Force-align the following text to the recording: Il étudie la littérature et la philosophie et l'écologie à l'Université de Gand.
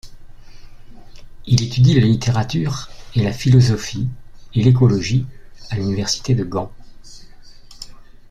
Il 1.45 1.61
étudie 1.61 1.93
la 1.93 2.01
littérature 2.07 2.89
et 3.13 3.21
la 3.21 3.31
philosophie 3.31 4.09
et 4.55 4.63
l'écologie 4.63 5.27
à 5.69 5.75
l'Université 5.75 6.33
de 6.33 6.43
Gand. 6.43 6.71